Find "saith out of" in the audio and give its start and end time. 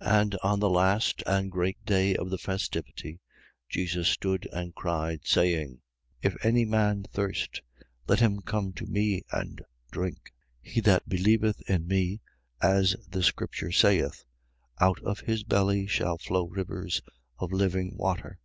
13.72-15.18